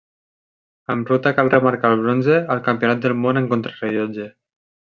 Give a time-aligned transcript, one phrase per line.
[0.93, 4.31] En ruta cal remarcar el bronze al Campionat del Món en contrarellotge.